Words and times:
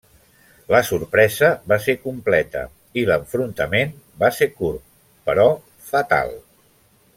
La 0.75 0.79
sorpresa 0.85 1.49
va 1.73 1.77
ser 1.83 1.95
completa 2.05 2.63
i 3.01 3.05
l'enfrontament 3.11 3.93
va 4.25 4.33
ser 4.41 4.49
curt 4.63 4.83
però 5.29 5.47
fatal. 5.93 6.35